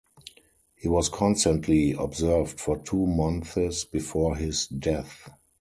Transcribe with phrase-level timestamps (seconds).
[0.77, 5.29] He was constantly observed for two months before his death.